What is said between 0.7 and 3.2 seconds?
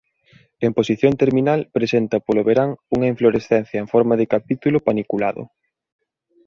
posición terminal presenta polo verán unha